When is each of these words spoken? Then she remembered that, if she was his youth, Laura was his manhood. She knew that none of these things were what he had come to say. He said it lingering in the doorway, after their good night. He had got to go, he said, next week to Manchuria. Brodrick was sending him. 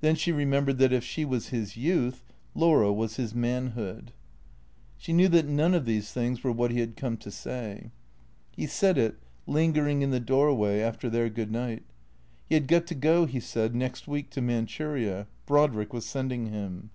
Then 0.00 0.16
she 0.16 0.32
remembered 0.32 0.78
that, 0.78 0.92
if 0.92 1.04
she 1.04 1.24
was 1.24 1.50
his 1.50 1.76
youth, 1.76 2.24
Laura 2.52 2.92
was 2.92 3.14
his 3.14 3.32
manhood. 3.32 4.12
She 4.96 5.12
knew 5.12 5.28
that 5.28 5.46
none 5.46 5.72
of 5.72 5.84
these 5.84 6.10
things 6.10 6.42
were 6.42 6.50
what 6.50 6.72
he 6.72 6.80
had 6.80 6.96
come 6.96 7.16
to 7.18 7.30
say. 7.30 7.92
He 8.56 8.66
said 8.66 8.98
it 8.98 9.18
lingering 9.46 10.02
in 10.02 10.10
the 10.10 10.18
doorway, 10.18 10.80
after 10.80 11.08
their 11.08 11.28
good 11.30 11.52
night. 11.52 11.84
He 12.48 12.56
had 12.56 12.66
got 12.66 12.88
to 12.88 12.96
go, 12.96 13.24
he 13.24 13.38
said, 13.38 13.72
next 13.72 14.08
week 14.08 14.30
to 14.30 14.42
Manchuria. 14.42 15.28
Brodrick 15.46 15.92
was 15.92 16.04
sending 16.06 16.46
him. 16.46 16.90